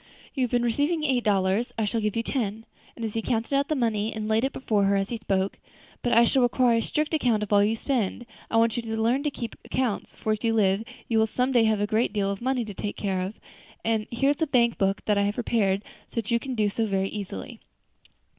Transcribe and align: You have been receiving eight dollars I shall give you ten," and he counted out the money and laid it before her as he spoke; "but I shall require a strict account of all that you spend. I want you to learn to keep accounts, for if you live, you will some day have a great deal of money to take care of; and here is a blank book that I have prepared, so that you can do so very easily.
You 0.33 0.43
have 0.45 0.49
been 0.49 0.63
receiving 0.63 1.03
eight 1.03 1.23
dollars 1.23 1.75
I 1.77 1.85
shall 1.85 2.01
give 2.01 2.15
you 2.15 2.23
ten," 2.23 2.65
and 2.95 3.05
he 3.05 3.21
counted 3.21 3.53
out 3.55 3.67
the 3.67 3.75
money 3.75 4.11
and 4.11 4.27
laid 4.27 4.43
it 4.43 4.51
before 4.51 4.85
her 4.85 4.95
as 4.95 5.09
he 5.09 5.17
spoke; 5.17 5.59
"but 6.01 6.11
I 6.11 6.23
shall 6.23 6.41
require 6.41 6.77
a 6.77 6.81
strict 6.81 7.13
account 7.13 7.43
of 7.43 7.53
all 7.53 7.59
that 7.59 7.67
you 7.67 7.75
spend. 7.75 8.25
I 8.49 8.57
want 8.57 8.75
you 8.75 8.81
to 8.81 8.97
learn 8.99 9.21
to 9.21 9.29
keep 9.29 9.55
accounts, 9.63 10.15
for 10.15 10.33
if 10.33 10.43
you 10.43 10.55
live, 10.55 10.83
you 11.07 11.19
will 11.19 11.27
some 11.27 11.51
day 11.51 11.65
have 11.65 11.79
a 11.81 11.85
great 11.85 12.13
deal 12.13 12.31
of 12.31 12.41
money 12.41 12.65
to 12.65 12.73
take 12.73 12.97
care 12.97 13.21
of; 13.21 13.39
and 13.85 14.07
here 14.09 14.31
is 14.31 14.41
a 14.41 14.47
blank 14.47 14.79
book 14.79 15.05
that 15.05 15.19
I 15.19 15.21
have 15.21 15.35
prepared, 15.35 15.83
so 16.07 16.15
that 16.15 16.31
you 16.31 16.39
can 16.39 16.55
do 16.55 16.67
so 16.67 16.87
very 16.87 17.07
easily. 17.09 17.59